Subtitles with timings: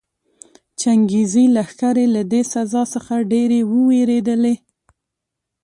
[0.79, 4.55] چنګېزي لښکرې له دې سزا څخه ډېرې ووېرېدلې.